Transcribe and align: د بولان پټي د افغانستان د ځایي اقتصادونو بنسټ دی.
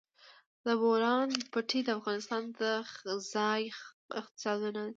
د 0.65 0.67
بولان 0.81 1.29
پټي 1.51 1.79
د 1.85 1.89
افغانستان 1.99 2.43
د 2.59 2.61
ځایي 3.33 3.65
اقتصادونو 4.19 4.79
بنسټ 4.79 4.87
دی. 4.87 4.89